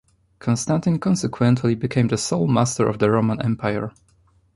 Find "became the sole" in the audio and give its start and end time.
1.75-2.47